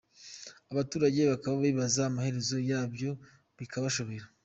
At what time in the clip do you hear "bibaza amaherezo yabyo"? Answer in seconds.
1.65-3.09